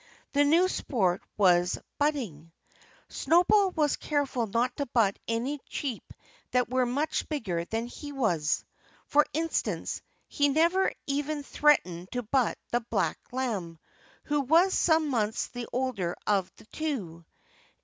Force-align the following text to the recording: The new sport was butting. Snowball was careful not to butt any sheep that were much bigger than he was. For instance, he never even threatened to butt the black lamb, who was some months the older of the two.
The 0.31 0.43
new 0.43 0.67
sport 0.67 1.21
was 1.37 1.77
butting. 1.99 2.51
Snowball 3.07 3.69
was 3.69 3.97
careful 3.97 4.47
not 4.47 4.75
to 4.77 4.87
butt 4.87 5.19
any 5.27 5.59
sheep 5.69 6.01
that 6.49 6.71
were 6.71 6.87
much 6.87 7.29
bigger 7.29 7.65
than 7.65 7.85
he 7.85 8.11
was. 8.11 8.65
For 9.05 9.27
instance, 9.31 10.01
he 10.27 10.49
never 10.49 10.91
even 11.05 11.43
threatened 11.43 12.11
to 12.13 12.23
butt 12.23 12.57
the 12.71 12.79
black 12.79 13.19
lamb, 13.31 13.77
who 14.23 14.41
was 14.41 14.73
some 14.73 15.07
months 15.07 15.49
the 15.49 15.67
older 15.71 16.15
of 16.25 16.51
the 16.55 16.65
two. 16.65 17.23